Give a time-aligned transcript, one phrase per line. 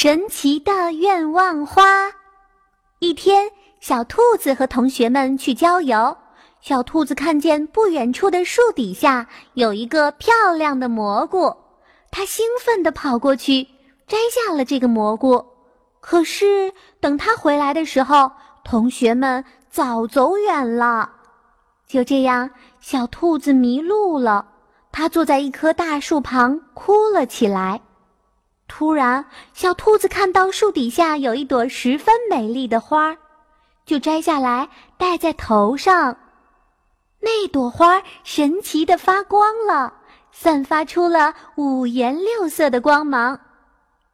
[0.00, 2.12] 神奇的愿望花。
[3.00, 3.50] 一天，
[3.80, 6.16] 小兔子和同学们去郊游。
[6.60, 11.52] 小兔子看见不远处的树底下有一个漂亮的蘑菇，
[12.12, 13.64] 它兴奋地跑过去，
[14.06, 15.44] 摘下了这个蘑菇。
[15.98, 18.30] 可是，等它回来的时候，
[18.62, 21.10] 同学们早走远了。
[21.88, 24.46] 就这样，小兔子迷路了。
[24.92, 27.80] 它坐在一棵大树旁，哭了起来。
[28.68, 29.24] 突然，
[29.54, 33.16] 小兔子看到树底下有一朵十分美丽的花，
[33.84, 34.68] 就摘下来
[34.98, 36.16] 戴在头上。
[37.20, 39.94] 那朵花神奇的发光了，
[40.30, 43.40] 散发出了五颜六色的光芒。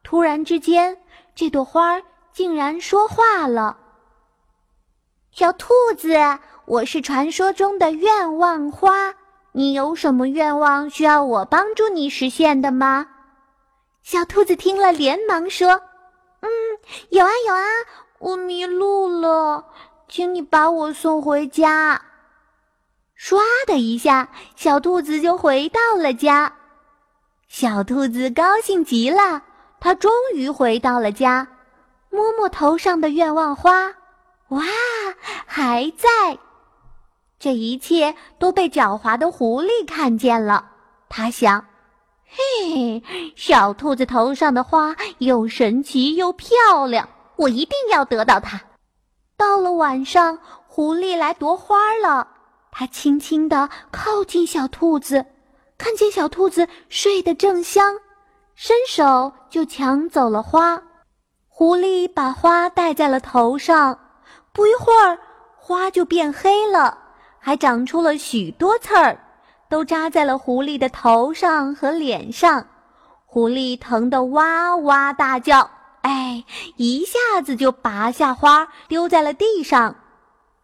[0.02, 0.96] 突然之间，
[1.34, 2.00] 这朵花
[2.32, 3.76] 竟然说话了
[5.32, 6.16] ：“小兔子，
[6.64, 9.14] 我是传说中的愿望花，
[9.52, 13.08] 你有什么愿望需要我帮助你实现的吗？”
[14.04, 15.80] 小兔子听了，连忙说
[16.40, 16.50] ：“嗯，
[17.08, 17.64] 有啊有啊，
[18.18, 19.64] 我迷路了，
[20.06, 22.02] 请你把我送回家。”
[23.18, 26.52] 唰的一下，小兔子就回到了家。
[27.48, 29.42] 小兔子高兴极了，
[29.80, 31.48] 它终于回到了家，
[32.10, 33.94] 摸摸头上的愿望花，
[34.48, 34.62] 哇，
[35.46, 36.38] 还在！
[37.38, 40.72] 这一切都被狡猾的狐狸看见了，
[41.08, 41.64] 他想。
[42.36, 43.00] 嘿，
[43.36, 48.60] 小兔子头上的花又神奇又漂亮，我一定要得到它。
[49.36, 52.26] 到了晚上，狐狸来夺花了。
[52.72, 55.24] 它轻轻地靠近小兔子，
[55.78, 58.00] 看见小兔子睡得正香，
[58.56, 60.82] 伸手就抢走了花。
[61.48, 63.96] 狐狸把花戴在了头上，
[64.52, 65.16] 不一会儿，
[65.56, 66.98] 花就变黑了，
[67.38, 69.20] 还长出了许多刺儿。
[69.68, 72.66] 都扎在了狐狸的头上和脸上，
[73.26, 75.70] 狐狸疼得哇哇大叫，
[76.02, 76.44] 哎，
[76.76, 79.96] 一下子就拔下花丢在了地上。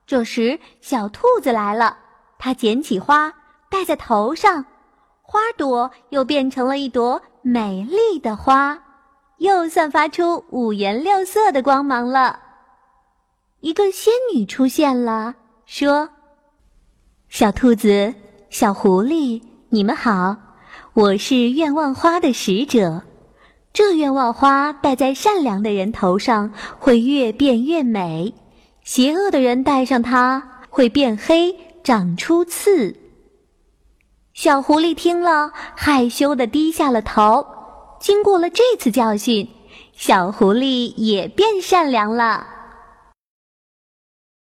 [0.06, 1.96] 这时，小兔子来了，
[2.38, 3.32] 它捡起花
[3.68, 4.64] 戴在头上，
[5.22, 8.82] 花朵又变成了一朵美丽的花，
[9.38, 12.40] 又散发出五颜六色的光芒了。
[13.60, 15.34] 一个仙女出现了，
[15.66, 16.08] 说
[17.28, 18.14] ：“小兔子。”
[18.50, 20.36] 小狐狸，你们好，
[20.92, 23.02] 我是愿望花的使者。
[23.72, 28.32] 这愿望花戴在善良的人头上，会越变越美；
[28.82, 32.96] 邪恶的人戴上它，会变黑，长出刺。
[34.34, 37.46] 小狐狸听了，害羞的低下了头。
[38.00, 39.48] 经过了这次教训，
[39.92, 42.48] 小狐狸也变善良了。